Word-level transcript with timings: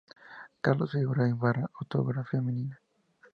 Carlos 0.63 0.91
Figueroa 0.93 1.29
Ibarra: 1.29 1.69
Autobiografía 1.79 2.41
mínima 2.47 2.75